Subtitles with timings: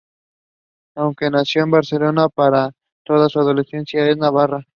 [0.95, 2.73] Aunque nació en Barcelona, pasó
[3.05, 4.65] toda su adolescencia en Navarra.